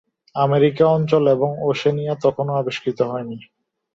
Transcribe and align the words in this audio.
America 0.35 0.85
অঞ্চল 0.87 1.23
এবং 1.27 1.49
Oceania 1.61 2.13
তখনও 2.23 2.53
আবিষ্কৃত 2.55 2.99
হয়নি। 3.01 3.37